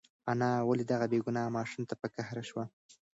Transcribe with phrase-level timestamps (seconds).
[0.31, 2.63] انا ولې دغه بېګناه ماشوم ته په قهر شوه؟